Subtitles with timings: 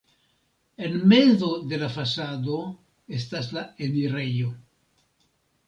[0.85, 2.57] En mezo de la fasado
[3.21, 4.51] estas la enirejo.